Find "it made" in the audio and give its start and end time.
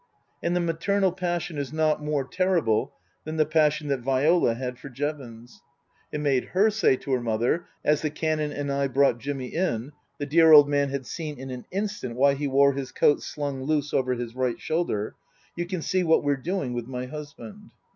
6.11-6.43